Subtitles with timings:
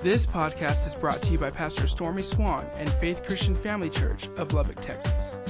[0.00, 4.28] This podcast is brought to you by Pastor Stormy Swann and Faith Christian Family Church
[4.36, 5.40] of Lubbock, Texas.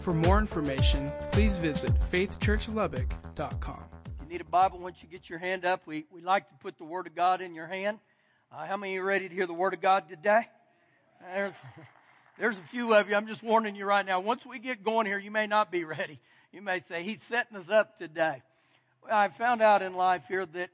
[0.00, 3.84] For more information, please visit faithchurchlubbock.com.
[4.06, 6.54] If you need a Bible, once you get your hand up, we, we like to
[6.54, 7.98] put the Word of God in your hand.
[8.50, 10.48] Uh, how many are ready to hear the Word of God today?
[11.34, 11.54] There's,
[12.38, 13.14] there's a few of you.
[13.14, 14.20] I'm just warning you right now.
[14.20, 16.18] Once we get going here, you may not be ready.
[16.50, 18.42] You may say, He's setting us up today.
[19.04, 20.70] Well, I found out in life here that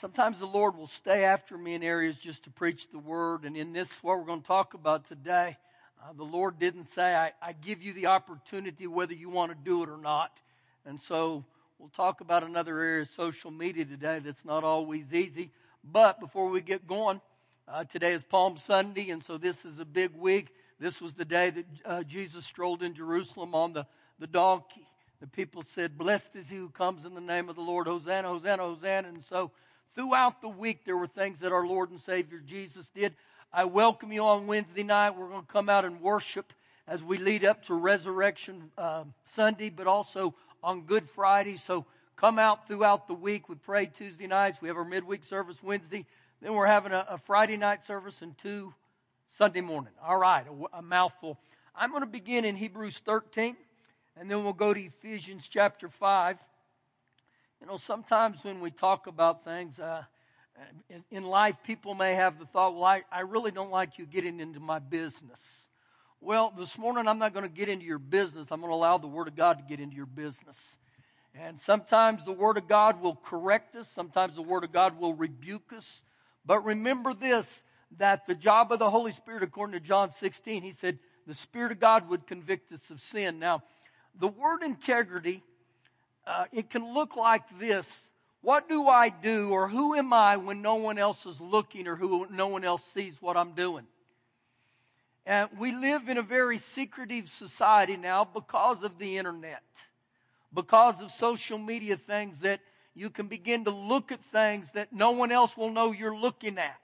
[0.00, 3.44] sometimes the Lord will stay after me in areas just to preach the Word.
[3.44, 5.56] And in this, what we're going to talk about today,
[6.02, 9.58] uh, the Lord didn't say, I, I give you the opportunity whether you want to
[9.64, 10.38] do it or not.
[10.84, 11.44] And so
[11.78, 15.50] we'll talk about another area of social media today that's not always easy.
[15.82, 17.20] But before we get going,
[17.68, 20.48] uh, today is Palm Sunday, and so this is a big week.
[20.78, 23.86] This was the day that uh, Jesus strolled in Jerusalem on the,
[24.18, 24.86] the donkey.
[25.20, 27.86] The people said, Blessed is he who comes in the name of the Lord.
[27.86, 29.08] Hosanna, Hosanna, Hosanna.
[29.08, 29.50] And so
[29.96, 33.14] throughout the week, there were things that our Lord and Savior Jesus did.
[33.52, 35.16] I welcome you on Wednesday night.
[35.16, 36.52] We're going to come out and worship
[36.86, 41.56] as we lead up to Resurrection uh, Sunday, but also on Good Friday.
[41.56, 43.48] So come out throughout the week.
[43.48, 44.60] We pray Tuesday nights.
[44.60, 46.04] We have our midweek service Wednesday.
[46.42, 48.74] Then we're having a, a Friday night service and two
[49.28, 49.94] Sunday morning.
[50.06, 51.38] All right, a, a mouthful.
[51.74, 53.56] I'm going to begin in Hebrews 13,
[54.18, 56.36] and then we'll go to Ephesians chapter 5.
[57.60, 60.02] You know, sometimes when we talk about things, uh,
[61.10, 64.40] in, life, people may have the thought, well, I, I really don't like you getting
[64.40, 65.40] into my business.
[66.20, 68.48] Well, this morning I'm not going to get into your business.
[68.50, 70.58] I'm going to allow the Word of God to get into your business.
[71.34, 75.14] And sometimes the Word of God will correct us, sometimes the Word of God will
[75.14, 76.02] rebuke us.
[76.44, 77.62] But remember this
[77.98, 81.72] that the job of the Holy Spirit, according to John 16, he said, the Spirit
[81.72, 83.38] of God would convict us of sin.
[83.38, 83.62] Now,
[84.18, 85.42] the word integrity,
[86.26, 88.08] uh, it can look like this
[88.46, 91.96] what do I do or who am I when no one else is looking or
[91.96, 93.86] who no one else sees what I'm doing?
[95.26, 99.64] And we live in a very secretive society now because of the internet,
[100.54, 102.60] because of social media things that
[102.94, 106.56] you can begin to look at things that no one else will know you're looking
[106.56, 106.78] at.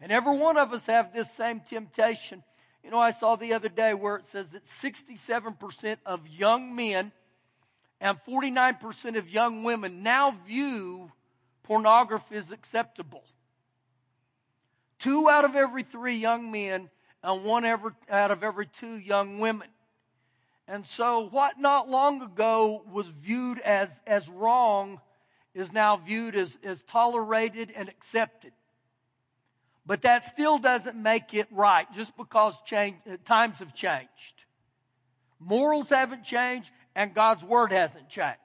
[0.00, 2.42] And every one of us have this same temptation.
[2.82, 7.12] You know, I saw the other day where it says that 67% of young men
[8.02, 11.12] and 49% of young women now view
[11.62, 13.22] pornography as acceptable.
[14.98, 16.90] Two out of every three young men
[17.22, 19.68] and one ever, out of every two young women.
[20.66, 25.00] And so, what not long ago was viewed as, as wrong
[25.54, 28.52] is now viewed as, as tolerated and accepted.
[29.86, 34.44] But that still doesn't make it right just because change, uh, times have changed.
[35.38, 38.38] Morals haven't changed, and God's word hasn't changed.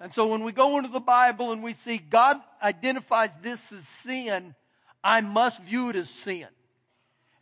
[0.00, 3.86] And so when we go into the Bible and we see God identifies this as
[3.86, 4.54] sin,
[5.04, 6.46] I must view it as sin.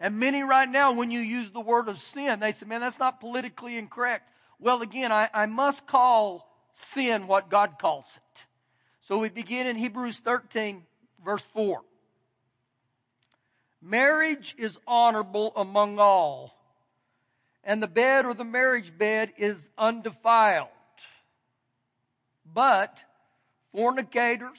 [0.01, 2.99] And many right now, when you use the word of sin, they say, man, that's
[2.99, 4.29] not politically incorrect.
[4.61, 8.45] Well, again, I, I must call sin what God calls it.
[9.01, 10.83] So we begin in Hebrews 13,
[11.25, 11.83] verse 4.
[13.81, 16.58] Marriage is honorable among all
[17.69, 20.69] and the bed or the marriage bed is undefiled.
[22.51, 22.99] But
[23.75, 24.59] fornicators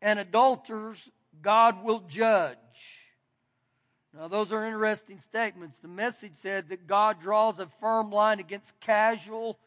[0.00, 1.10] and adulterers,
[1.42, 2.56] God will judge.
[4.16, 5.80] Now, those are interesting statements.
[5.80, 9.58] The message said that God draws a firm line against casual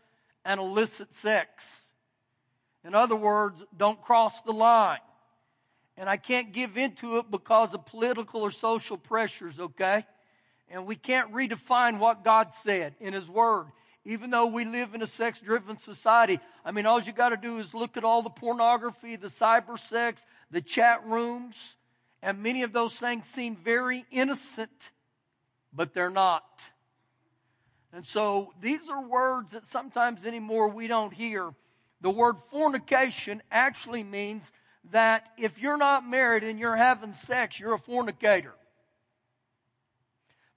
[0.46, 1.68] and illicit sex.
[2.86, 5.00] In other words, don't cross the line.
[5.98, 10.06] And I can't give into it because of political or social pressures, okay?
[10.72, 13.68] And we can't redefine what God said in His Word.
[14.04, 17.38] Even though we live in a sex driven society, I mean, all you got to
[17.38, 21.76] do is look at all the pornography, the cyber sex, the chat rooms,
[22.24, 24.72] and many of those things seem very innocent,
[25.72, 26.44] but they're not.
[27.94, 31.54] And so these are words that sometimes anymore we don't hear.
[32.02, 34.52] The word fornication actually means
[34.92, 38.54] that if you're not married and you're having sex, you're a fornicator.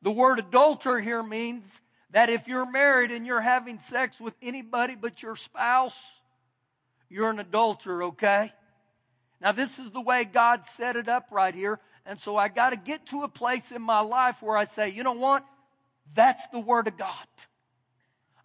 [0.05, 1.65] The word adulterer here means
[2.11, 5.97] that if you're married and you're having sex with anybody but your spouse,
[7.09, 8.53] you're an adulterer, okay?
[9.41, 11.81] Now, this is the way God set it up right here.
[12.05, 14.91] And so I got to get to a place in my life where I say,
[14.91, 15.43] you know what?
[16.15, 17.27] That's the Word of God.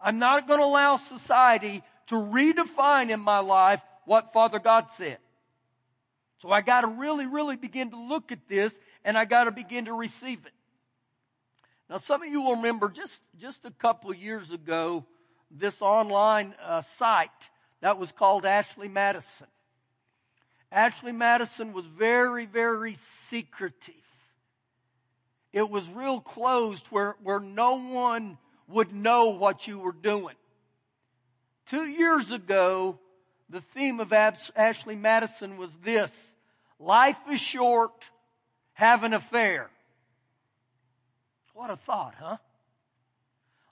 [0.00, 5.18] I'm not going to allow society to redefine in my life what Father God said.
[6.38, 8.74] So I got to really, really begin to look at this
[9.04, 10.52] and I got to begin to receive it.
[11.90, 15.04] Now, some of you will remember just, just a couple years ago,
[15.50, 17.50] this online uh, site
[17.80, 19.48] that was called Ashley Madison.
[20.70, 23.94] Ashley Madison was very, very secretive.
[25.52, 28.38] It was real closed where, where no one
[28.68, 30.36] would know what you were doing.
[31.66, 33.00] Two years ago,
[33.48, 36.32] the theme of Ashley Madison was this
[36.78, 38.10] Life is short,
[38.74, 39.70] have an affair.
[41.60, 42.38] What a thought, huh?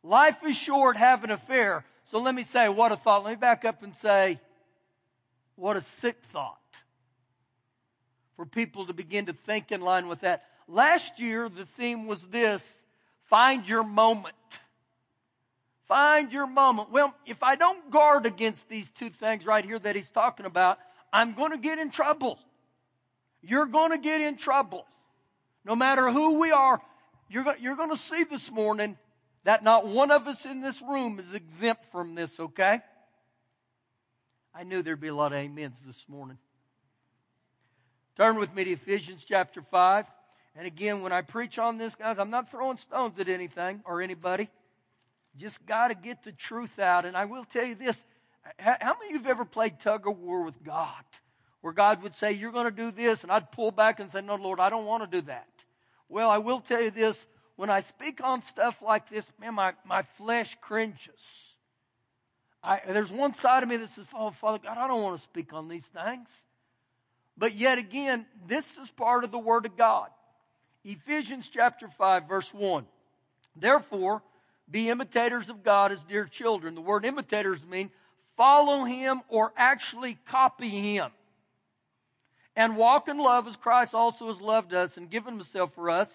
[0.03, 1.87] Life is short, have an affair.
[2.09, 3.25] So let me say, what a thought.
[3.25, 4.39] Let me back up and say,
[5.57, 6.59] what a sick thought
[8.37, 10.45] for people to begin to think in line with that.
[10.69, 12.63] Last year, the theme was this
[13.23, 14.35] find your moment.
[15.87, 16.91] Find your moment.
[16.91, 20.77] Well, if I don't guard against these two things right here that he's talking about,
[21.11, 22.39] I'm going to get in trouble.
[23.41, 24.85] You're going to get in trouble.
[25.65, 26.83] No matter who we are,
[27.29, 28.97] you're, you're going to see this morning
[29.45, 32.81] that not one of us in this room is exempt from this, okay?
[34.55, 36.39] I knew there'd be a lot of amens this morning.
[38.17, 40.07] Turn with me to Ephesians chapter 5.
[40.57, 44.03] And again, when I preach on this, guys, I'm not throwing stones at anything or
[44.03, 44.49] anybody.
[45.37, 47.07] Just got to get the truth out.
[47.07, 48.03] And I will tell you this
[48.59, 51.05] how many of you have ever played tug of war with God?
[51.61, 54.21] Where God would say, You're going to do this, and I'd pull back and say,
[54.21, 55.49] No, Lord, I don't want to do that.
[56.09, 57.27] Well, I will tell you this
[57.57, 61.55] when I speak on stuff like this, man, my, my flesh cringes.
[62.63, 65.23] I, there's one side of me that says, Oh, Father God, I don't want to
[65.23, 66.29] speak on these things.
[67.37, 70.09] But yet again, this is part of the Word of God.
[70.85, 72.87] Ephesians chapter 5, verse 1.
[73.55, 74.23] Therefore,
[74.71, 76.75] be imitators of God as dear children.
[76.75, 77.91] The word imitators mean
[78.37, 81.11] follow him or actually copy him.
[82.59, 86.09] And walk in love as Christ also has loved us and given himself for us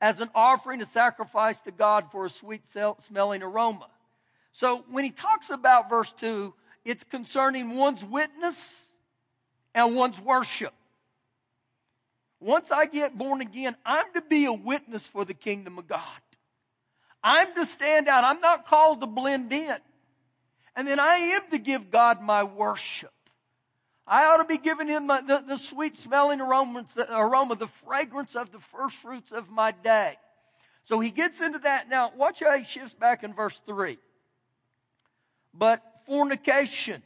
[0.00, 2.62] as an offering, a sacrifice to God for a sweet
[3.08, 3.88] smelling aroma.
[4.52, 6.54] So when he talks about verse 2,
[6.84, 8.92] it's concerning one's witness
[9.74, 10.72] and one's worship.
[12.38, 16.00] Once I get born again, I'm to be a witness for the kingdom of God.
[17.20, 18.22] I'm to stand out.
[18.22, 19.76] I'm not called to blend in.
[20.76, 23.10] And then I am to give God my worship.
[24.10, 28.34] I ought to be giving him the, the, sweet smelling aroma, the aroma, the fragrance
[28.34, 30.18] of the first fruits of my day.
[30.86, 31.88] So he gets into that.
[31.88, 33.98] Now, watch how he shifts back in verse 3.
[35.54, 37.04] But fornication,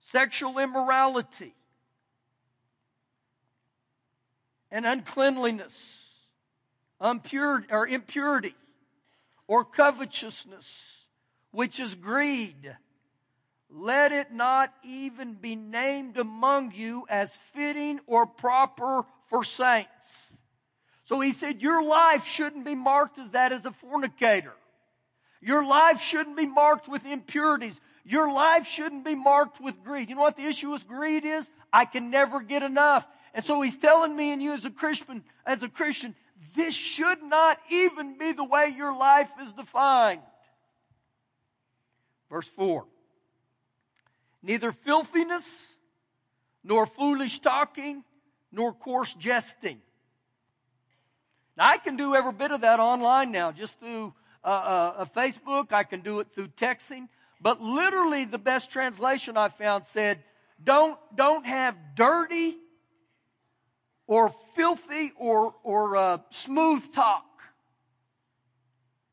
[0.00, 1.54] sexual immorality,
[4.72, 6.08] and uncleanliness,
[7.00, 8.56] impurity, or impurity,
[9.46, 11.04] or covetousness,
[11.52, 12.76] which is greed.
[13.76, 19.88] Let it not even be named among you as fitting or proper for saints.
[21.06, 24.54] So he said, Your life shouldn't be marked as that as a fornicator.
[25.40, 27.74] Your life shouldn't be marked with impurities.
[28.04, 30.08] Your life shouldn't be marked with greed.
[30.08, 31.50] You know what the issue with greed is?
[31.72, 33.04] I can never get enough.
[33.34, 36.14] And so he's telling me and you as a Christian, as a Christian,
[36.54, 40.20] this should not even be the way your life is defined.
[42.30, 42.86] Verse 4
[44.44, 45.74] Neither filthiness,
[46.62, 48.04] nor foolish talking,
[48.52, 49.80] nor coarse jesting.
[51.56, 54.12] Now, I can do every bit of that online now, just through
[54.44, 55.72] uh, uh, Facebook.
[55.72, 57.08] I can do it through texting.
[57.40, 60.22] But literally, the best translation I found said,
[60.62, 62.58] "Don't don't have dirty
[64.06, 67.24] or filthy or, or uh, smooth talk.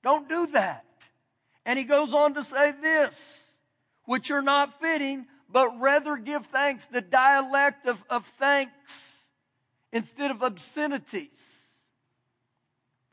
[0.03, 0.85] Don't do that.
[1.65, 3.50] And he goes on to say this,
[4.11, 9.25] which are not fitting, but rather give thanks, the dialect of, of thanks
[9.93, 11.61] instead of obscenities.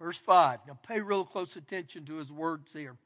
[0.00, 0.58] Verse 5.
[0.66, 2.96] Now pay real close attention to his words here.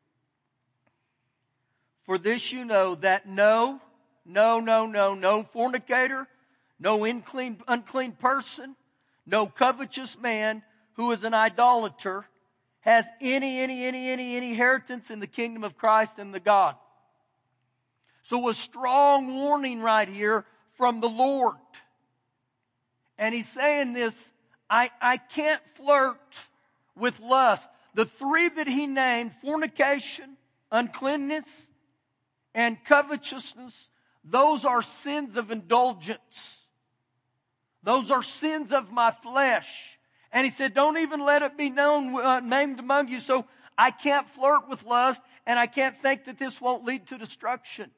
[2.05, 3.79] For this you know that no,
[4.25, 6.27] no, no, no, no fornicator,
[6.81, 8.75] no unclean, unclean person,
[9.27, 10.63] no covetous man
[10.95, 12.25] who is an idolater
[12.81, 16.77] has any, any, any, any, any inheritance in the kingdom of Christ and the God.
[18.23, 20.45] So a strong warning right here
[20.77, 21.57] from the Lord.
[23.19, 24.33] And he's saying this,
[24.71, 26.19] I, I can't flirt
[26.97, 27.69] with lust.
[27.95, 30.37] The three that he named, fornication,
[30.71, 31.69] uncleanness,
[32.55, 33.91] and covetousness,
[34.25, 36.61] those are sins of indulgence.
[37.83, 39.99] Those are sins of my flesh.
[40.33, 43.21] And he said, don't even let it be known, uh, named among you.
[43.21, 43.45] So
[43.77, 47.91] I can't flirt with lust and I can't think that this won't lead to destruction.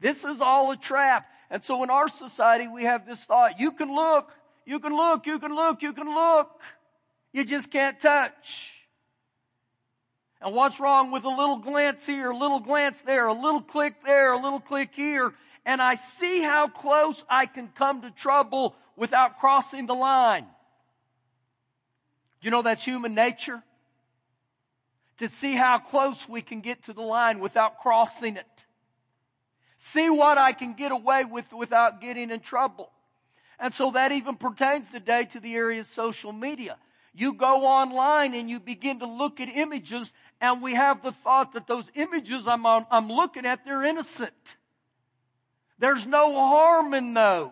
[0.00, 1.28] This is all a trap.
[1.50, 4.32] And so in our society, we have this thought, you can look,
[4.64, 6.60] you can look, you can look, you can look.
[7.32, 8.74] You just can't touch.
[10.40, 13.94] And what's wrong with a little glance here, a little glance there, a little click
[14.04, 15.34] there, a little click here,
[15.66, 20.46] and I see how close I can come to trouble without crossing the line.
[22.40, 23.62] You know that's human nature?
[25.18, 28.59] To see how close we can get to the line without crossing it.
[29.82, 32.90] See what I can get away with without getting in trouble.
[33.58, 36.76] And so that even pertains today to the area of social media.
[37.14, 41.54] You go online and you begin to look at images and we have the thought
[41.54, 44.34] that those images I'm, on, I'm looking at, they're innocent.
[45.78, 47.50] There's no harm in those.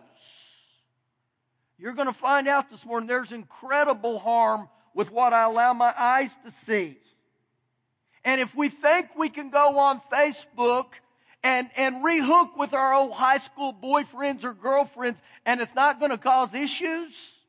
[1.79, 5.95] You're going to find out this morning there's incredible harm with what I allow my
[5.97, 6.99] eyes to see.
[8.23, 10.89] And if we think we can go on Facebook
[11.43, 16.11] and, and rehook with our old high school boyfriends or girlfriends and it's not going
[16.11, 17.39] to cause issues,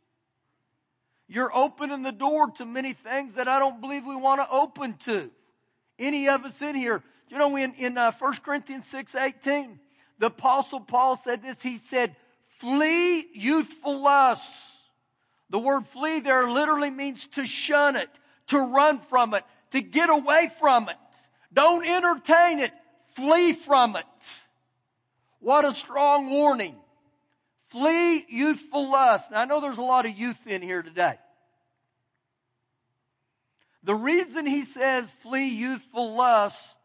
[1.29, 4.95] you're opening the door to many things that I don't believe we want to open
[5.05, 5.31] to.
[5.99, 7.03] Any of us in here.
[7.29, 9.79] You know, in, in uh, 1 Corinthians 6 18,
[10.19, 11.63] the apostle Paul said this.
[11.63, 12.17] He said,
[12.59, 14.77] flee youthful lusts.
[15.51, 18.11] The word flee there literally means to shun it,
[18.49, 20.97] to run from it, to get away from it.
[21.53, 22.73] Don't entertain it.
[23.15, 24.05] Flee from it.
[25.41, 26.77] What a strong warning.
[27.69, 29.31] Flee youthful lust.
[29.31, 31.19] Now, I know there's a lot of youth in here today.
[33.83, 36.77] The reason he says flee youthful lust,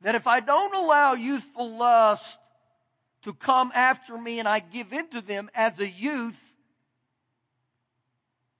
[0.00, 2.38] that if I don't allow youthful lust
[3.22, 6.38] to come after me and I give into them as a youth,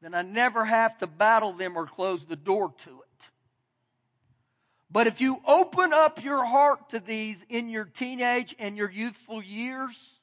[0.02, 3.30] then I never have to battle them or close the door to it.
[4.90, 9.42] But if you open up your heart to these in your teenage and your youthful
[9.42, 10.14] years,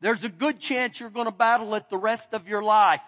[0.00, 3.00] there's a good chance you're going to battle it the rest of your life.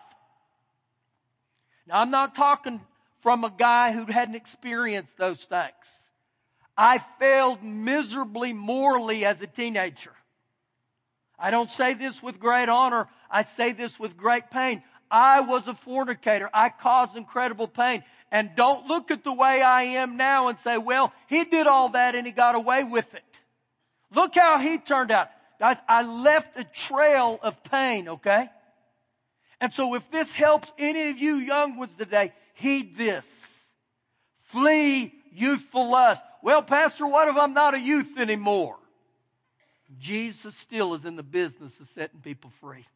[1.87, 2.81] Now, I'm not talking
[3.21, 6.11] from a guy who hadn't experienced those things.
[6.77, 10.13] I failed miserably morally as a teenager.
[11.39, 13.09] I don't say this with great honor.
[13.31, 14.83] I say this with great pain.
[15.13, 16.49] I was a fornicator.
[16.53, 18.03] I caused incredible pain.
[18.33, 21.91] And don't look at the way I am now and say, well, he did all
[21.91, 23.23] that and he got away with it.
[24.11, 25.29] Look how he turned out.
[25.61, 28.49] Guys, I left a trail of pain, okay?
[29.61, 33.27] And so if this helps any of you young ones today, heed this.
[34.45, 36.23] Flee youthful lust.
[36.43, 38.77] Well, Pastor, what if I'm not a youth anymore?
[39.99, 42.87] Jesus still is in the business of setting people free.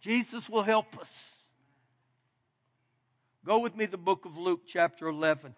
[0.00, 1.34] Jesus will help us.
[3.44, 5.54] Go with me to the book of Luke, chapter 11.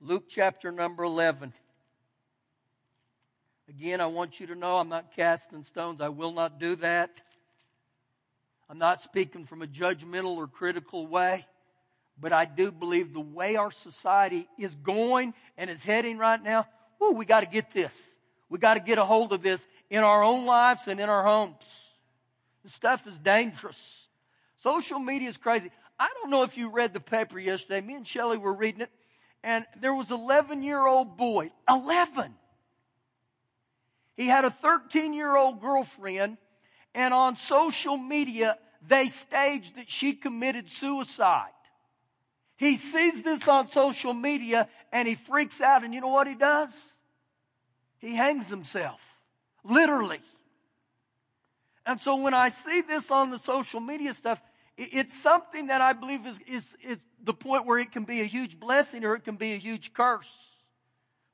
[0.00, 1.52] Luke, chapter number 11.
[3.68, 6.00] Again, I want you to know I'm not casting stones.
[6.00, 7.10] I will not do that.
[8.70, 11.46] I'm not speaking from a judgmental or critical way,
[12.20, 16.66] but I do believe the way our society is going and is heading right now,
[17.00, 17.94] oh, we got to get this.
[18.50, 21.24] We got to get a hold of this in our own lives and in our
[21.24, 21.54] homes.
[22.68, 24.08] This stuff is dangerous.
[24.58, 25.70] Social media is crazy.
[25.98, 27.80] I don't know if you read the paper yesterday.
[27.80, 28.90] Me and Shelly were reading it,
[29.42, 32.34] and there was an 11 year old boy, 11.
[34.18, 36.36] He had a 13 year old girlfriend
[36.94, 41.48] and on social media, they staged that she committed suicide.
[42.58, 46.34] He sees this on social media and he freaks out, and you know what he
[46.34, 46.70] does?
[47.96, 49.00] He hangs himself.
[49.64, 50.20] Literally.
[51.88, 54.38] And so when I see this on the social media stuff,
[54.76, 58.24] it's something that I believe is, is, is the point where it can be a
[58.24, 60.30] huge blessing or it can be a huge curse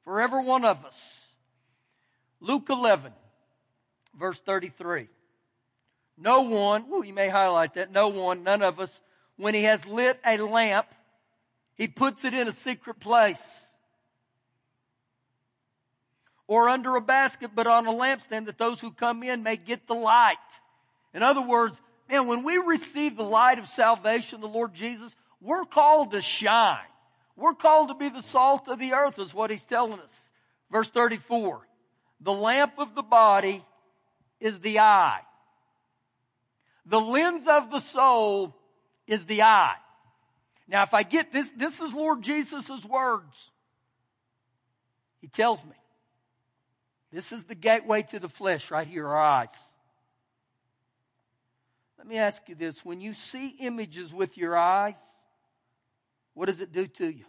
[0.05, 1.27] for every one of us.
[2.39, 3.13] Luke 11,
[4.17, 5.09] verse 33.
[6.17, 9.01] No one, well, you may highlight that, no one, none of us,
[9.37, 10.87] when he has lit a lamp,
[11.75, 13.74] he puts it in a secret place.
[16.47, 19.87] Or under a basket, but on a lampstand that those who come in may get
[19.87, 20.37] the light.
[21.15, 25.65] In other words, man, when we receive the light of salvation, the Lord Jesus, we're
[25.65, 26.79] called to shine.
[27.37, 30.31] We're called to be the salt of the earth, is what he's telling us.
[30.71, 31.67] Verse 34.
[32.21, 33.65] The lamp of the body
[34.41, 35.21] is the eye.
[36.87, 38.55] The lens of the soul
[39.07, 39.77] is the eye.
[40.69, 43.51] Now, if I get this, this is Lord Jesus' words.
[45.21, 45.77] He tells me,
[47.15, 49.55] this is the gateway to the flesh right here, our eyes.
[51.97, 52.85] Let me ask you this.
[52.85, 54.97] When you see images with your eyes,
[56.35, 57.25] what does it do to you?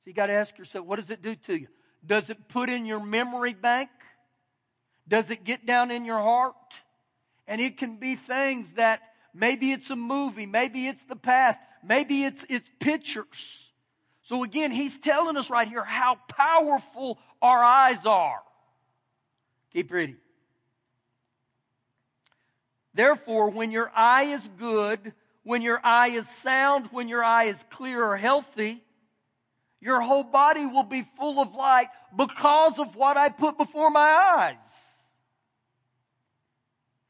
[0.00, 1.68] So you got to ask yourself, what does it do to you?
[2.04, 3.90] Does it put in your memory bank?
[5.06, 6.54] Does it get down in your heart?
[7.46, 9.02] And it can be things that
[9.34, 13.65] maybe it's a movie, maybe it's the past, maybe it's, it's pictures.
[14.26, 18.42] So again, he's telling us right here how powerful our eyes are.
[19.72, 20.16] Keep reading.
[22.92, 25.12] Therefore, when your eye is good,
[25.44, 28.82] when your eye is sound, when your eye is clear or healthy,
[29.80, 34.10] your whole body will be full of light because of what I put before my
[34.10, 34.56] eyes.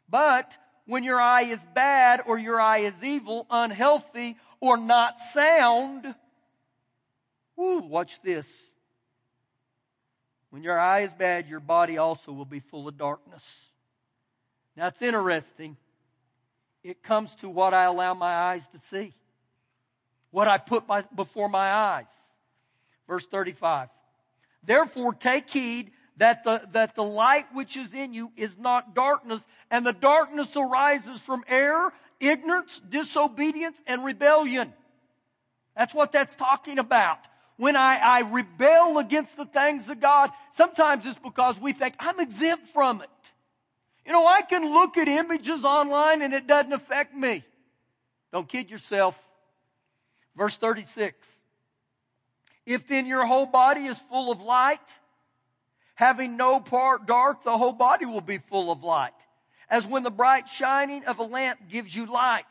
[0.06, 0.54] But
[0.84, 6.14] when your eye is bad or your eye is evil, unhealthy, or not sound,
[7.56, 8.48] watch this.
[10.50, 13.44] When your eye is bad, your body also will be full of darkness.
[14.76, 15.76] Now it's interesting.
[16.82, 19.14] It comes to what I allow my eyes to see,
[20.30, 20.84] what I put
[21.14, 22.06] before my eyes.
[23.08, 23.88] Verse 35.
[24.64, 29.46] Therefore, take heed that the, that the light which is in you is not darkness,
[29.70, 34.72] and the darkness arises from error, ignorance, disobedience, and rebellion.
[35.76, 37.18] That's what that's talking about.
[37.56, 42.20] When I, I rebel against the things of God, sometimes it's because we think I'm
[42.20, 43.08] exempt from it.
[44.04, 47.44] You know, I can look at images online and it doesn't affect me.
[48.32, 49.18] Don't kid yourself.
[50.36, 51.26] Verse 36.
[52.66, 54.80] If then your whole body is full of light,
[55.94, 59.12] having no part dark, the whole body will be full of light.
[59.68, 62.44] As when the bright shining of a lamp gives you light.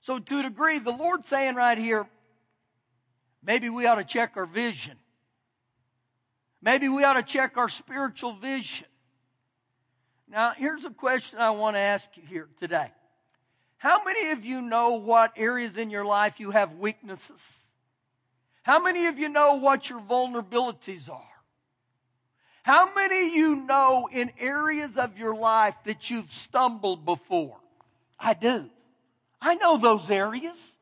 [0.00, 2.06] So to a degree, the Lord's saying right here,
[3.44, 4.96] maybe we ought to check our vision.
[6.62, 8.86] Maybe we ought to check our spiritual vision.
[10.28, 12.90] Now, here's a question I want to ask you here today.
[13.76, 17.66] How many of you know what areas in your life you have weaknesses?
[18.62, 21.22] How many of you know what your vulnerabilities are?
[22.62, 27.58] How many of you know in areas of your life that you've stumbled before?
[28.18, 28.70] I do.
[29.38, 30.78] I know those areas.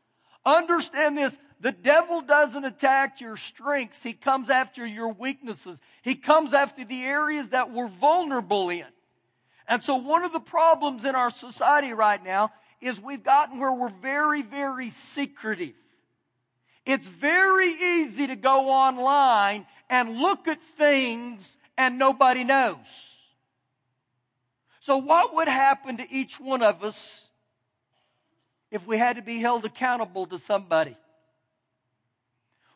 [0.47, 1.37] Understand this.
[1.63, 4.03] The devil doesn't attack your strengths.
[4.03, 5.79] He comes after your weaknesses.
[6.03, 8.85] He comes after the areas that we're vulnerable in.
[9.69, 13.73] And so one of the problems in our society right now is we've gotten where
[13.73, 15.75] we're very, very secretive.
[16.85, 23.19] It's very easy to go online and look at things and nobody knows.
[24.81, 27.29] So what would happen to each one of us
[28.73, 30.97] if we had to be held accountable to somebody?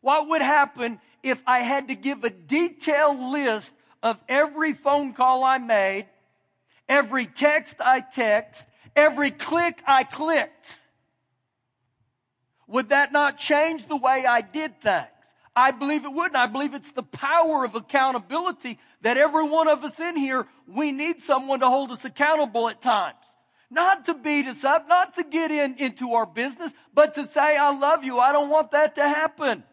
[0.00, 5.42] What would happen if I had to give a detailed list of every phone call
[5.42, 6.06] I made,
[6.88, 10.80] every text I text, every click I clicked?
[12.68, 15.06] Would that not change the way I did things?
[15.54, 19.68] I believe it would, and I believe it's the power of accountability that every one
[19.68, 23.16] of us in here, we need someone to hold us accountable at times.
[23.70, 27.56] Not to beat us up, not to get in into our business, but to say,
[27.56, 28.18] I love you.
[28.18, 29.64] I don't want that to happen.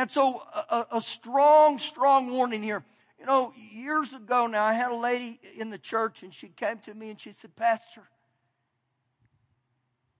[0.00, 2.82] And so a, a strong, strong warning here.
[3.18, 6.78] You know, years ago now, I had a lady in the church and she came
[6.86, 8.04] to me and she said, Pastor,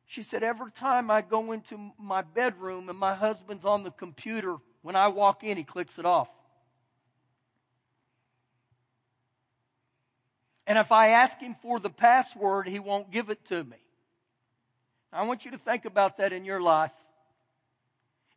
[0.04, 4.56] she said, Every time I go into my bedroom and my husband's on the computer,
[4.82, 6.28] when I walk in, he clicks it off.
[10.66, 13.78] And if I ask him for the password, he won't give it to me.
[15.10, 16.92] I want you to think about that in your life.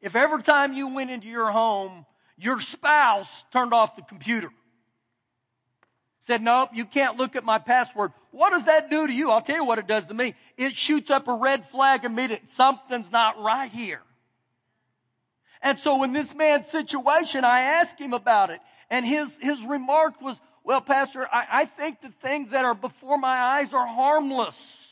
[0.04, 2.06] If every time you went into your home,
[2.38, 4.50] your spouse turned off the computer,
[6.20, 8.12] said, Nope, you can't look at my password.
[8.32, 9.32] What does that do to you?
[9.32, 10.36] I'll tell you what it does to me.
[10.58, 12.48] It shoots up a red flag immediately.
[12.50, 14.02] Something's not right here.
[15.62, 18.60] And so in this man's situation, I asked him about it.
[18.90, 23.18] And his, his remark was, well, Pastor, I, I think the things that are before
[23.18, 24.90] my eyes are harmless.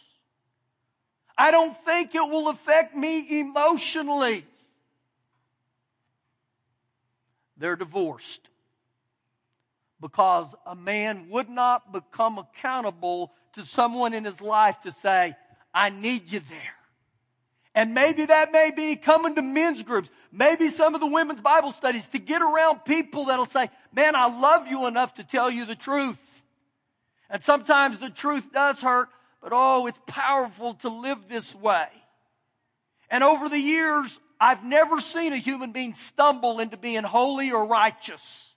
[1.38, 4.46] I don't think it will affect me emotionally.
[7.62, 8.50] They're divorced
[10.02, 15.36] because a man would not become accountable to someone in his life to say,
[15.72, 16.76] I need you there.
[17.76, 21.72] And maybe that may be coming to men's groups, maybe some of the women's Bible
[21.72, 25.66] studies to get around people that'll say, man, I love you enough to tell you
[25.66, 26.20] the truth.
[27.30, 31.88] And sometimes the truth does hurt, but oh, it's powerful to live this way.
[33.12, 37.64] And over the years, I've never seen a human being stumble into being holy or
[37.64, 38.56] righteous.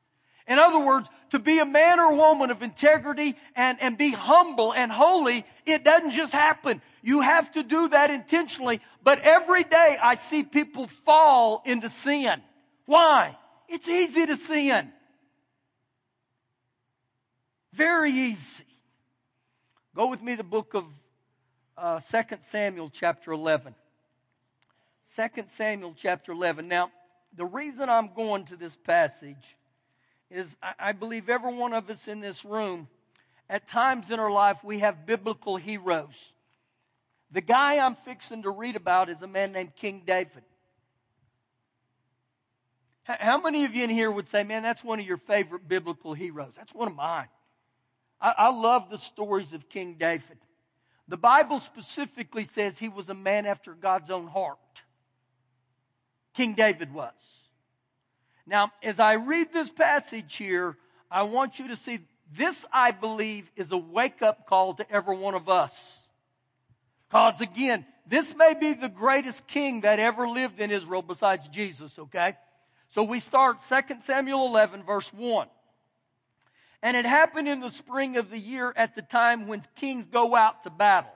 [0.48, 4.72] In other words, to be a man or woman of integrity and, and be humble
[4.72, 6.80] and holy, it doesn't just happen.
[7.02, 8.80] You have to do that intentionally.
[9.02, 12.40] But every day I see people fall into sin.
[12.86, 13.36] Why?
[13.68, 14.90] It's easy to sin.
[17.74, 18.64] Very easy.
[19.94, 20.84] Go with me to the book of
[21.76, 23.74] uh, 2 Samuel chapter 11.
[25.16, 26.66] 2 Samuel chapter 11.
[26.66, 26.90] Now,
[27.36, 29.56] the reason I'm going to this passage
[30.28, 32.88] is I, believe every one of us in this room,
[33.48, 36.32] at times in our life, we have biblical heroes.
[37.30, 40.42] The guy I'm fixing to read about is a man named King David.
[43.04, 46.14] How many of you in here would say, man, that's one of your favorite biblical
[46.14, 46.54] heroes?
[46.56, 47.28] That's one of mine.
[48.20, 50.38] I, I love the stories of King David.
[51.06, 54.58] The Bible specifically says he was a man after God's own heart.
[56.34, 57.12] King David was.
[58.46, 60.76] Now, as I read this passage here,
[61.10, 62.00] I want you to see
[62.36, 66.00] this, I believe, is a wake up call to every one of us.
[67.08, 71.98] Because again, this may be the greatest king that ever lived in Israel besides Jesus,
[71.98, 72.36] okay?
[72.90, 75.48] So we start 2 Samuel 11 verse 1.
[76.82, 80.34] And it happened in the spring of the year at the time when kings go
[80.34, 81.12] out to battle.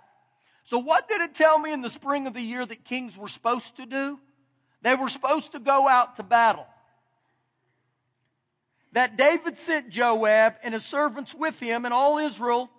[0.64, 3.28] So what did it tell me in the spring of the year that kings were
[3.28, 4.18] supposed to do?
[4.82, 6.66] They were supposed to go out to battle.
[8.92, 12.70] That David sent Joab and his servants with him and all Israel,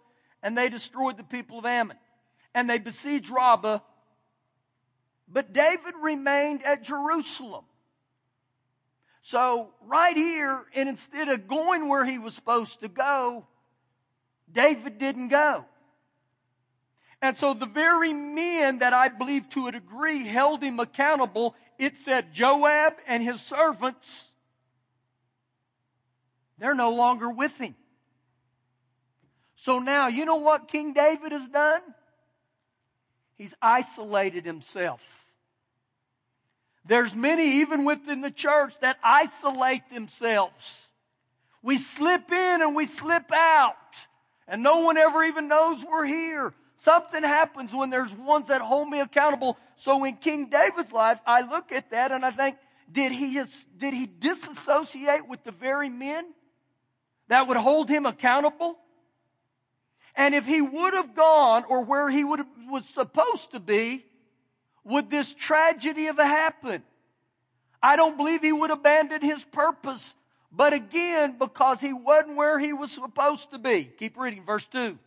[0.41, 1.97] and they destroyed the people of Ammon.
[2.55, 3.79] And they besieged Rabbah.
[5.27, 7.65] But David remained at Jerusalem.
[9.21, 13.45] So, right here, and instead of going where he was supposed to go,
[14.51, 15.65] David didn't go.
[17.21, 21.97] And so the very men that I believe to a degree held him accountable, it
[21.97, 24.31] said Joab and his servants,
[26.59, 27.73] they're no longer with him.
[29.55, 31.81] So now, you know what King David has done?
[33.37, 35.01] He's isolated himself.
[36.85, 40.87] There's many, even within the church, that isolate themselves.
[41.61, 43.75] We slip in and we slip out,
[44.47, 46.53] and no one ever even knows we're here.
[46.79, 49.57] Something happens when there's ones that hold me accountable.
[49.75, 52.55] So in King David's life, I look at that and I think,
[52.89, 53.41] did he
[53.77, 56.25] did he disassociate with the very men
[57.27, 58.77] that would hold him accountable?
[60.15, 64.05] And if he would have gone or where he would have, was supposed to be,
[64.85, 66.83] would this tragedy have happened?
[67.83, 70.15] I don't believe he would abandon his purpose,
[70.49, 73.83] but again, because he wasn't where he was supposed to be.
[73.83, 74.97] Keep reading, verse 2.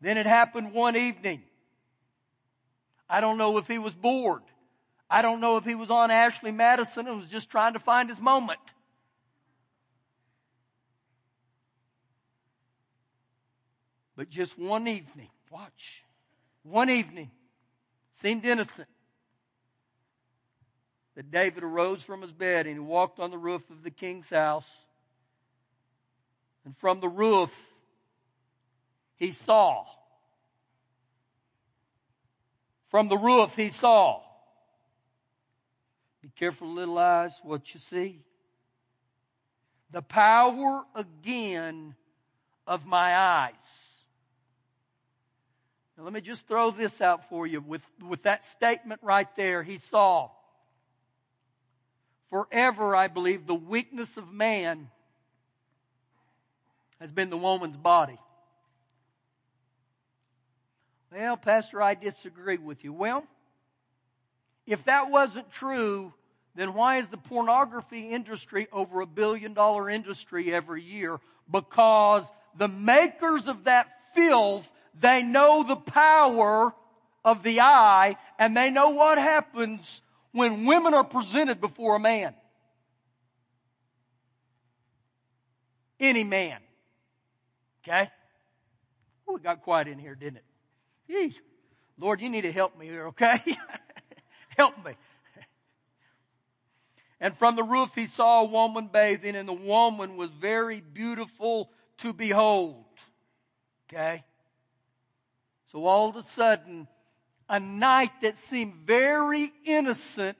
[0.00, 1.42] Then it happened one evening.
[3.08, 4.42] I don't know if he was bored.
[5.10, 8.08] I don't know if he was on Ashley Madison and was just trying to find
[8.08, 8.60] his moment.
[14.16, 16.04] But just one evening, watch,
[16.62, 17.30] one evening,
[18.20, 18.88] seemed innocent.
[21.16, 24.30] That David arose from his bed and he walked on the roof of the king's
[24.30, 24.70] house.
[26.64, 27.50] And from the roof,
[29.20, 29.84] he saw.
[32.88, 34.22] From the roof, he saw.
[36.22, 38.22] Be careful, little eyes, what you see.
[39.92, 41.94] The power again
[42.66, 43.94] of my eyes.
[45.96, 49.62] Now, let me just throw this out for you with, with that statement right there.
[49.62, 50.30] He saw.
[52.30, 54.88] Forever, I believe, the weakness of man
[57.00, 58.18] has been the woman's body.
[61.12, 62.92] Well, Pastor, I disagree with you.
[62.92, 63.24] Well,
[64.66, 66.12] if that wasn't true,
[66.54, 71.18] then why is the pornography industry over a billion dollar industry every year?
[71.50, 76.74] Because the makers of that filth they know the power
[77.24, 82.34] of the eye and they know what happens when women are presented before a man.
[85.98, 86.60] Any man.
[87.82, 88.10] Okay?
[89.28, 90.44] Ooh, it got quiet in here, didn't it?
[91.10, 91.36] Yee.
[91.98, 93.42] Lord, you need to help me here, okay?
[94.56, 94.92] help me.
[97.20, 101.70] And from the roof he saw a woman bathing, and the woman was very beautiful
[101.98, 102.84] to behold.
[103.92, 104.24] Okay?
[105.72, 106.86] So all of a sudden,
[107.48, 110.38] a night that seemed very innocent,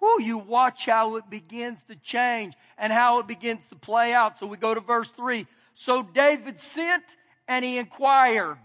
[0.00, 4.38] whoo, you watch how it begins to change and how it begins to play out.
[4.38, 5.46] So we go to verse 3.
[5.74, 7.04] So David sent
[7.48, 8.58] and he inquired.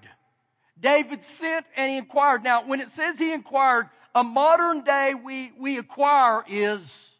[0.81, 2.43] David sent and he inquired.
[2.43, 7.11] Now, when it says he inquired, a modern day we, we acquire is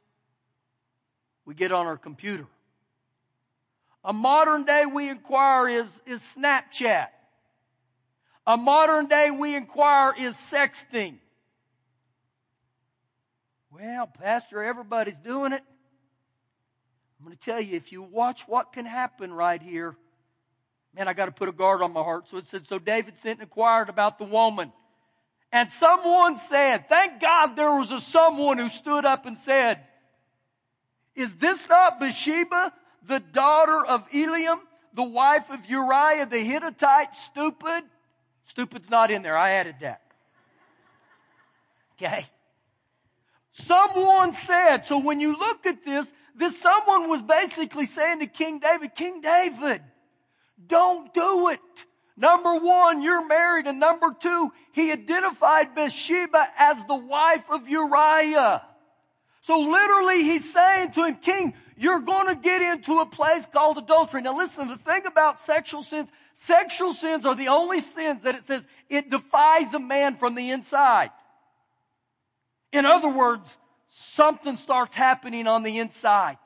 [1.45, 2.47] we get on our computer.
[4.04, 7.08] A modern day we inquire is, is Snapchat.
[8.47, 11.17] A modern day we inquire is sexting.
[13.71, 15.62] Well, Pastor, everybody's doing it.
[17.19, 19.95] I'm going to tell you, if you watch what can happen right here,
[20.96, 22.28] man, I got to put a guard on my heart.
[22.28, 24.72] So it said, so David sent and inquired about the woman.
[25.52, 29.80] And someone said, thank God there was a someone who stood up and said,
[31.16, 32.74] is this not Bathsheba,
[33.06, 34.60] the daughter of Eliam,
[34.94, 37.84] the wife of Uriah the Hittite, stupid?
[38.46, 39.38] Stupid's not in there.
[39.38, 40.02] I added that.
[41.96, 42.26] Okay.
[43.54, 48.60] Someone said, so when you look at this, this someone was basically saying to King
[48.60, 49.82] David, King David,
[50.72, 51.60] don't do it.
[52.18, 53.68] Number one, you're married.
[53.68, 58.64] And number two, he identified Bathsheba as the wife of Uriah.
[59.42, 63.78] So literally he's saying to him, King, you're going to get into a place called
[63.78, 64.22] adultery.
[64.22, 68.48] Now listen, the thing about sexual sins, sexual sins are the only sins that it
[68.48, 71.10] says it defies a man from the inside.
[72.72, 73.58] In other words,
[73.90, 76.38] something starts happening on the inside.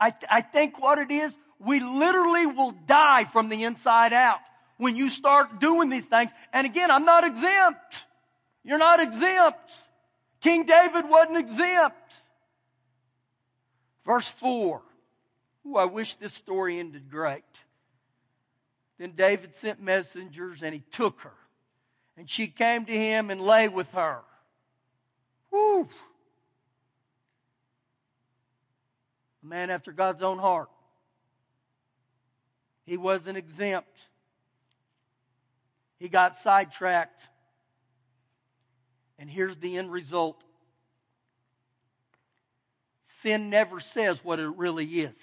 [0.00, 4.40] I, I think what it is, we literally will die from the inside out
[4.76, 6.30] when you start doing these things.
[6.52, 8.04] And again, I'm not exempt.
[8.64, 9.72] You're not exempt.
[10.40, 12.16] King David wasn't exempt.
[14.04, 14.82] Verse 4.
[15.66, 17.42] Ooh, I wish this story ended great.
[18.98, 21.32] Then David sent messengers and he took her.
[22.16, 24.20] And she came to him and lay with her.
[25.50, 25.88] Woo.
[29.42, 30.68] A man after God's own heart.
[32.84, 33.96] He wasn't exempt.
[35.98, 37.20] He got sidetracked.
[39.18, 40.42] And here's the end result
[43.06, 45.16] sin never says what it really is.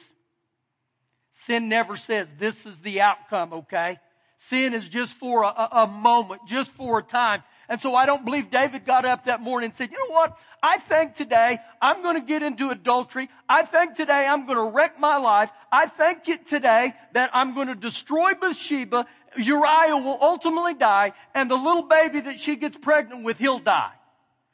[1.45, 3.99] Sin never says this is the outcome, okay?
[4.37, 7.43] Sin is just for a, a, moment, just for a time.
[7.71, 10.37] And so I don't believe David got up that morning and said, you know what?
[10.61, 13.29] I think today I'm going to get into adultery.
[13.47, 15.49] I think today I'm going to wreck my life.
[15.71, 19.05] I think today that I'm going to destroy Bathsheba.
[19.37, 23.93] Uriah will ultimately die and the little baby that she gets pregnant with, he'll die.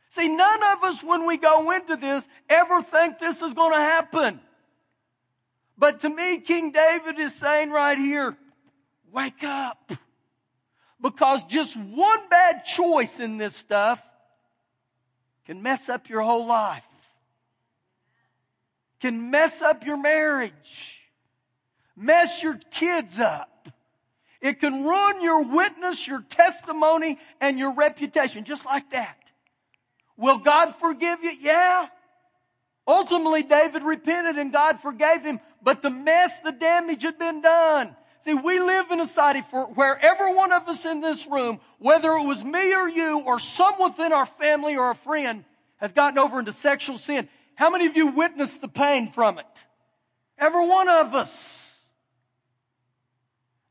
[0.10, 3.80] See, none of us when we go into this ever think this is going to
[3.80, 4.40] happen.
[5.76, 8.38] But to me, King David is saying right here,
[9.12, 9.92] wake up.
[11.00, 14.02] Because just one bad choice in this stuff
[15.46, 16.88] can mess up your whole life.
[19.00, 21.02] Can mess up your marriage.
[21.96, 23.70] Mess your kids up.
[24.42, 29.18] It can ruin your witness, your testimony, and your reputation, just like that.
[30.16, 31.34] Will God forgive you?
[31.40, 31.88] Yeah.
[32.88, 37.96] Ultimately, David repented and God forgave him, but the mess, the damage had been done.
[38.28, 39.40] See, we live in a society
[39.76, 43.40] where every one of us in this room, whether it was me or you or
[43.40, 45.46] some within our family or a friend,
[45.78, 47.30] has gotten over into sexual sin.
[47.56, 49.46] How many of you witnessed the pain from it?
[50.38, 51.74] Every one of us.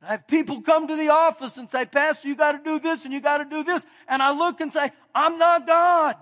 [0.01, 3.05] I have people come to the office and say, Pastor, you got to do this
[3.05, 3.85] and you got to do this.
[4.09, 6.17] And I look and say, I'm not God.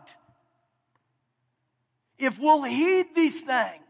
[2.18, 3.84] If we'll heed these things,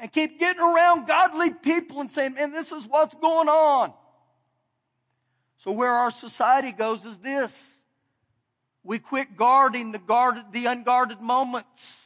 [0.00, 3.92] and keep getting around godly people and saying, man, this is what's going on.
[5.58, 7.80] So where our society goes is this.
[8.82, 11.96] We quit guarding the guarded, the unguarded moments.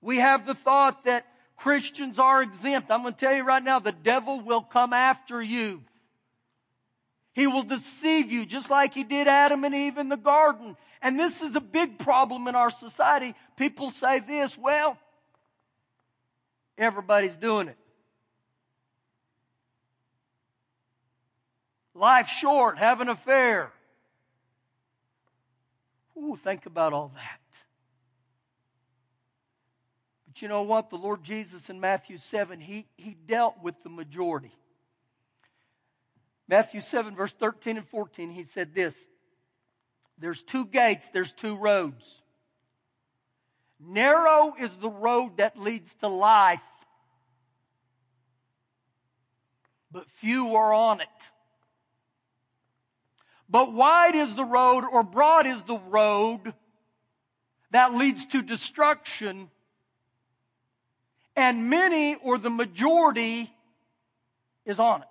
[0.00, 2.90] We have the thought that Christians are exempt.
[2.90, 5.82] I'm going to tell you right now, the devil will come after you.
[7.32, 10.76] He will deceive you just like he did Adam and Eve in the garden.
[11.02, 13.34] And this is a big problem in our society.
[13.56, 14.96] People say this, well,
[16.80, 17.76] Everybody's doing it.
[21.94, 23.70] Life short, have an affair.
[26.16, 27.40] Ooh, think about all that.
[30.26, 30.88] But you know what?
[30.88, 34.52] The Lord Jesus in Matthew 7, he, he dealt with the majority.
[36.48, 38.94] Matthew 7, verse 13 and 14, he said this
[40.16, 42.19] There's two gates, there's two roads.
[43.82, 46.60] Narrow is the road that leads to life,
[49.90, 51.08] but few are on it.
[53.48, 56.54] But wide is the road, or broad is the road
[57.70, 59.50] that leads to destruction,
[61.34, 63.50] and many or the majority
[64.66, 65.08] is on it.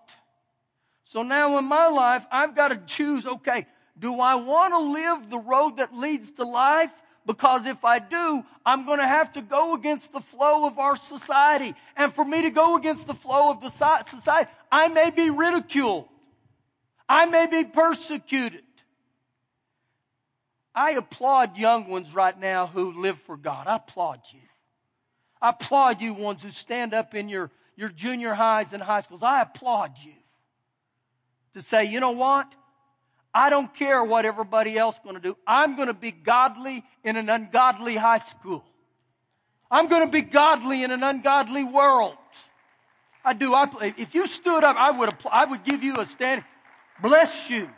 [1.05, 3.65] So now in my life, I've got to choose okay,
[3.97, 6.91] do I want to live the road that leads to life?
[7.29, 10.95] Because if I do, I'm going to have to go against the flow of our
[10.95, 11.75] society.
[11.95, 16.07] And for me to go against the flow of the society, I may be ridiculed.
[17.07, 18.63] I may be persecuted.
[20.73, 23.67] I applaud young ones right now who live for God.
[23.67, 24.39] I applaud you.
[25.39, 29.21] I applaud you ones who stand up in your, your junior highs and high schools.
[29.21, 30.13] I applaud you
[31.53, 32.51] to say, you know what?
[33.33, 35.37] I don't care what everybody else is going to do.
[35.45, 38.63] I'm going to be godly in an ungodly high school.
[39.69, 42.17] I'm going to be godly in an ungodly world.
[43.23, 43.53] I do.
[43.53, 46.45] I, if you stood up, I would, I would give you a standing.
[47.01, 47.69] Bless you.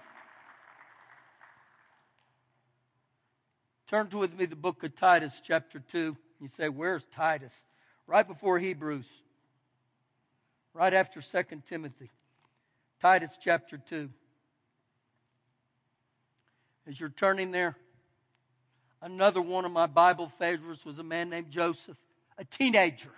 [3.88, 6.16] Turn to with me the book of Titus, chapter 2.
[6.40, 7.54] You say, Where's Titus?
[8.08, 9.06] Right before Hebrews,
[10.74, 12.10] right after 2 Timothy.
[13.02, 14.10] Titus chapter 2.
[16.88, 17.76] As you're turning there,
[19.02, 21.98] another one of my Bible favorites was a man named Joseph,
[22.38, 23.12] a teenager.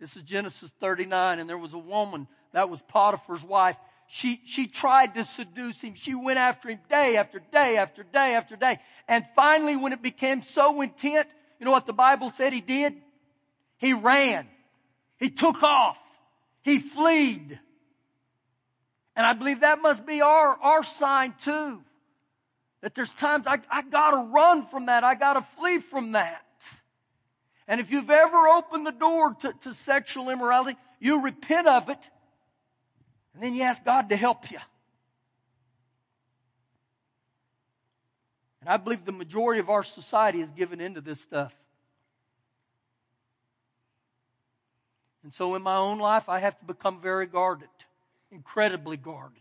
[0.00, 3.76] This is Genesis 39, and there was a woman that was Potiphar's wife.
[4.08, 5.94] She, she tried to seduce him.
[5.94, 8.80] She went after him day after day after day after day.
[9.08, 12.94] And finally, when it became so intent, you know what the Bible said he did?
[13.78, 14.46] He ran.
[15.18, 15.98] He took off.
[16.62, 17.60] He fled.
[19.16, 21.82] And I believe that must be our, our sign too.
[22.84, 25.04] That there's times I, I gotta run from that.
[25.04, 26.44] I gotta flee from that.
[27.66, 32.10] And if you've ever opened the door to, to sexual immorality, you repent of it,
[33.32, 34.58] and then you ask God to help you.
[38.60, 41.54] And I believe the majority of our society is given into this stuff.
[45.22, 47.70] And so in my own life, I have to become very guarded,
[48.30, 49.40] incredibly guarded.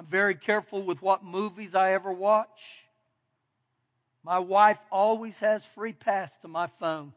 [0.00, 2.86] I'm very careful with what movies I ever watch.
[4.24, 7.12] My wife always has free pass to my phone.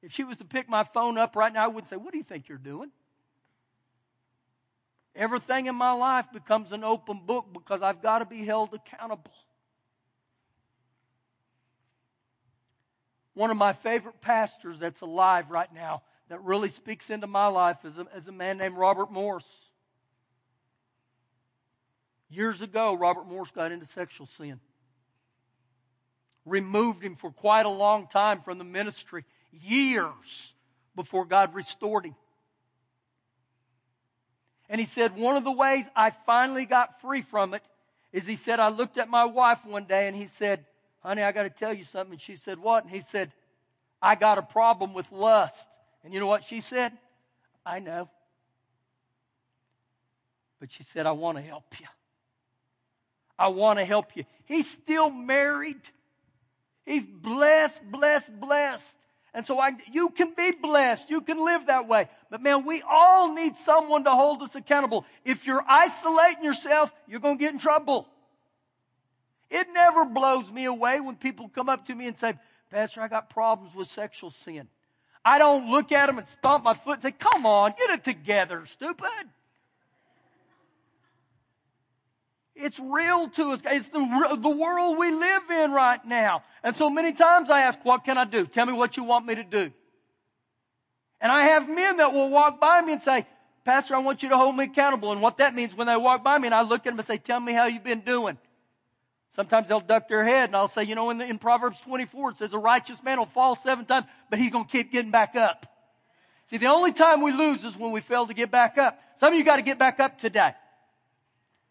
[0.00, 2.18] If she was to pick my phone up right now, I wouldn't say, What do
[2.18, 2.92] you think you're doing?
[5.16, 9.32] Everything in my life becomes an open book because I've got to be held accountable.
[13.34, 17.84] One of my favorite pastors that's alive right now that really speaks into my life
[17.84, 19.67] is a, is a man named Robert Morris.
[22.30, 24.60] Years ago, Robert Morris got into sexual sin.
[26.44, 30.54] Removed him for quite a long time from the ministry, years
[30.94, 32.14] before God restored him.
[34.68, 37.62] And he said, One of the ways I finally got free from it
[38.12, 40.64] is he said, I looked at my wife one day and he said,
[41.00, 42.12] Honey, I got to tell you something.
[42.12, 42.84] And she said, What?
[42.84, 43.32] And he said,
[44.02, 45.66] I got a problem with lust.
[46.04, 46.92] And you know what she said?
[47.64, 48.08] I know.
[50.60, 51.86] But she said, I want to help you.
[53.38, 54.24] I want to help you.
[54.46, 55.80] He's still married.
[56.84, 58.96] He's blessed, blessed, blessed.
[59.34, 61.10] And so I, you can be blessed.
[61.10, 62.08] You can live that way.
[62.30, 65.04] But man, we all need someone to hold us accountable.
[65.24, 68.08] If you're isolating yourself, you're going to get in trouble.
[69.50, 72.34] It never blows me away when people come up to me and say,
[72.70, 74.68] Pastor, I got problems with sexual sin.
[75.24, 78.04] I don't look at them and stomp my foot and say, come on, get it
[78.04, 79.08] together, stupid.
[82.60, 83.60] It's real to us.
[83.64, 86.42] It's the, the world we live in right now.
[86.64, 88.46] And so many times I ask, what can I do?
[88.46, 89.70] Tell me what you want me to do.
[91.20, 93.26] And I have men that will walk by me and say,
[93.64, 95.12] Pastor, I want you to hold me accountable.
[95.12, 97.06] And what that means when they walk by me and I look at them and
[97.06, 98.38] say, tell me how you've been doing.
[99.30, 102.30] Sometimes they'll duck their head and I'll say, you know, in, the, in Proverbs 24,
[102.30, 105.12] it says a righteous man will fall seven times, but he's going to keep getting
[105.12, 105.66] back up.
[106.50, 108.98] See, the only time we lose is when we fail to get back up.
[109.20, 110.54] Some of you got to get back up today.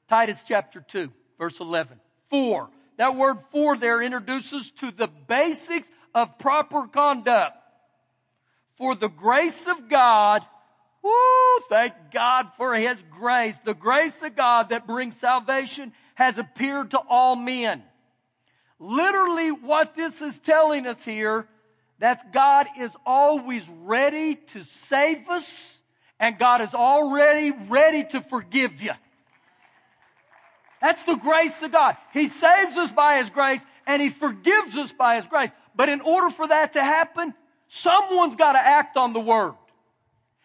[0.08, 2.00] Titus chapter 2, verse 11.
[2.30, 2.70] For.
[2.98, 7.56] That word for there introduces to the basics of proper conduct.
[8.78, 10.46] For the grace of God,
[11.04, 13.56] woo, thank God for His grace.
[13.64, 17.84] The grace of God that brings salvation has appeared to all men.
[18.80, 21.48] Literally what this is telling us here,
[22.00, 25.82] that God is always ready to save us
[26.20, 28.94] and God is already ready to forgive you.
[30.82, 31.98] That's the grace of God.
[32.14, 35.52] He saves us by His grace and He forgives us by His grace.
[35.76, 37.34] But in order for that to happen,
[37.68, 39.54] someone's got to act on the Word.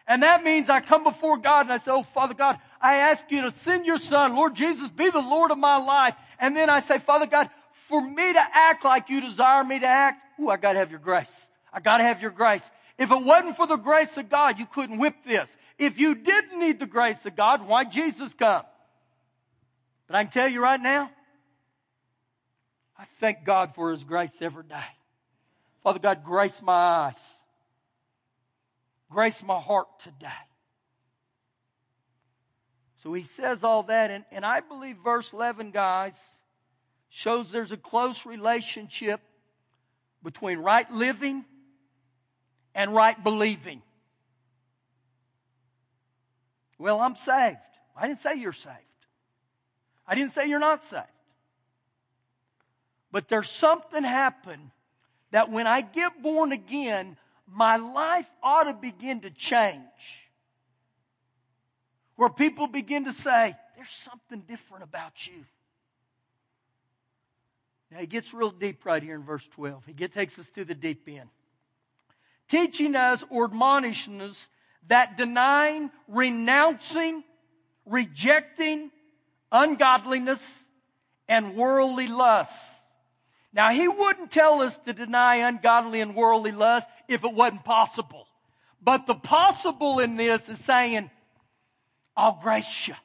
[0.07, 3.25] And that means I come before God and I say, Oh, Father God, I ask
[3.29, 6.15] you to send your Son, Lord Jesus, be the Lord of my life.
[6.39, 7.49] And then I say, Father God,
[7.87, 10.99] for me to act like you desire me to act, ooh, I gotta have your
[10.99, 11.31] grace.
[11.71, 12.69] I gotta have your grace.
[12.97, 15.49] If it wasn't for the grace of God, you couldn't whip this.
[15.77, 18.63] If you didn't need the grace of God, why Jesus come?
[20.07, 21.11] But I can tell you right now,
[22.97, 24.75] I thank God for His grace every day.
[25.81, 27.19] Father God, grace my eyes.
[29.09, 30.27] Grace my heart today.
[33.03, 36.15] So he says all that, and, and I believe verse 11, guys,
[37.09, 39.19] shows there's a close relationship
[40.23, 41.43] between right living
[42.73, 43.81] and right believing.
[46.77, 47.57] Well, I'm saved.
[47.95, 48.77] I didn't say you're saved.
[50.07, 51.05] I didn't say you're not saved.
[53.11, 54.71] But there's something happened
[55.31, 60.29] that when I get born again, my life ought to begin to change.
[62.15, 65.45] Where people begin to say, there's something different about you.
[67.91, 69.85] Now he gets real deep right here in verse 12.
[69.85, 71.29] He get, takes us to the deep end.
[72.47, 74.49] Teaching us or admonishing us
[74.87, 77.23] that denying, renouncing,
[77.85, 78.91] rejecting
[79.53, 80.65] ungodliness
[81.29, 82.81] and worldly lusts.
[83.53, 88.27] Now he wouldn't tell us to deny ungodly and worldly lust if it wasn't possible.
[88.81, 91.09] But the possible in this is saying,
[92.17, 92.95] I'll grace you.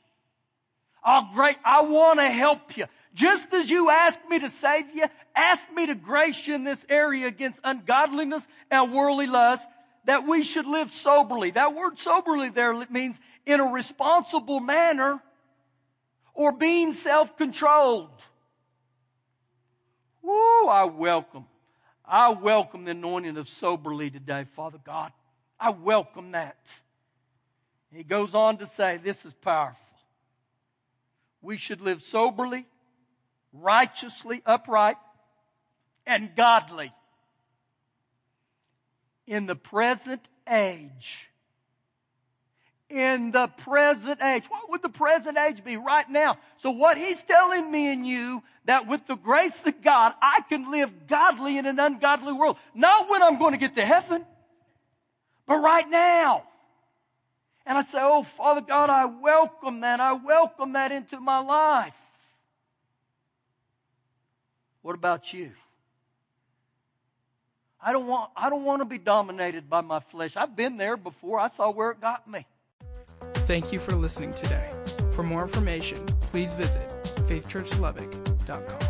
[1.05, 2.87] I'll great, I want to help you.
[3.15, 6.85] Just as you ask me to save you, ask me to grace you in this
[6.89, 9.67] area against ungodliness and worldly lust,
[10.05, 11.51] that we should live soberly.
[11.51, 15.23] That word soberly there means in a responsible manner
[16.39, 18.11] or being self-controlled.
[20.23, 21.47] Woo, I welcome.
[22.05, 25.11] I welcome the anointing of soberly today, Father God.
[25.59, 26.57] I welcome that.
[27.93, 29.81] He goes on to say, this is powerful.
[31.43, 32.67] We should live soberly,
[33.53, 34.97] righteously, upright,
[36.07, 36.93] and godly
[39.27, 41.28] in the present age.
[42.91, 44.47] In the present age.
[44.49, 46.39] What would the present age be right now?
[46.57, 50.71] So what he's telling me and you that with the grace of God, I can
[50.71, 52.57] live godly in an ungodly world.
[52.75, 54.25] Not when I'm going to get to heaven,
[55.47, 56.45] but right now.
[57.67, 60.01] And I say, Oh, Father God, I welcome that.
[60.01, 61.95] I welcome that into my life.
[64.81, 65.51] What about you?
[67.81, 70.37] I don't want, I don't want to be dominated by my flesh.
[70.37, 71.39] I've been there before.
[71.39, 72.47] I saw where it got me.
[73.49, 74.69] Thank you for listening today.
[75.13, 76.87] For more information, please visit
[77.27, 78.88] faithchurchlubbock.com.